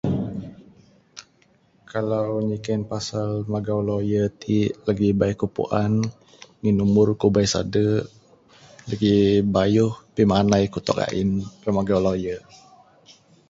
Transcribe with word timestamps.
Kalau 1.91 2.25
nyiken 2.47 2.81
pasal 2.91 3.29
magau 3.53 3.79
lawyer 3.89 4.25
ti 4.41 4.57
lagi 4.87 5.07
bayuh 5.19 5.37
ku 5.41 5.47
puan 5.55 5.93
ngin 6.61 6.77
umur 6.85 7.07
ku 7.21 7.27
bayuh 7.35 7.53
sade 7.53 7.87
lagi 8.89 9.15
bayuh 9.55 9.91
pimanai 10.15 10.63
ku 10.73 10.79
tok 10.87 10.99
ain 11.07 11.29
ira 11.61 11.71
magau 11.77 11.99
lawyer. 12.05 12.41